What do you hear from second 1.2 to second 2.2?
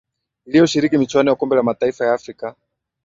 ya kombe la mataifa ya